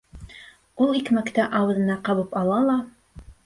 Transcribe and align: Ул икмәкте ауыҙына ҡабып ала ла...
Ул 0.85 0.97
икмәкте 1.01 1.47
ауыҙына 1.61 2.01
ҡабып 2.11 2.37
ала 2.45 2.61
ла... 2.73 2.83